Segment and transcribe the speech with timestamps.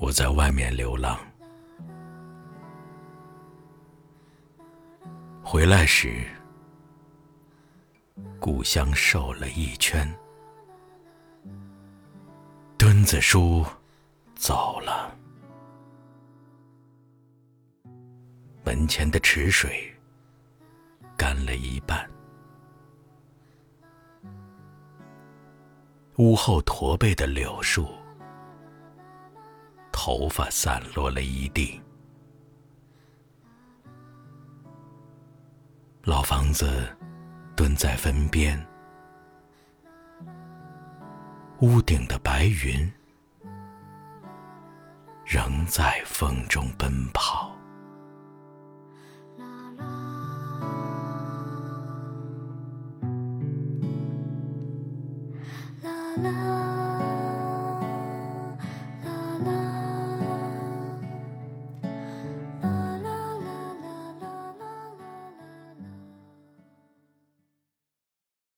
[0.00, 1.18] 我在外面流浪，
[5.42, 6.24] 回来时，
[8.38, 10.08] 故乡瘦了一圈。
[12.78, 13.66] 墩子叔
[14.36, 15.12] 走了，
[18.64, 19.92] 门前的池水
[21.16, 22.08] 干了一半，
[26.18, 27.97] 屋后驼背的柳树。
[30.08, 31.78] 头发散落了一地，
[36.04, 36.88] 老房子
[37.54, 38.58] 蹲在坟边，
[41.60, 42.90] 屋顶的白云
[45.26, 47.54] 仍在风中奔跑。
[55.82, 56.87] 啦啦。